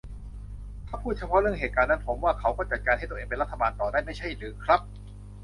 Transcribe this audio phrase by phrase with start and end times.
[0.87, 4.81] ถ้าพูดเฉพาะเรื่องเหตุการณ์นั้น ผมว่าเขาก็จัดการให้ตัวเองเป็นรัฐบาลต่อได้ไม่ใช่หรือครับ?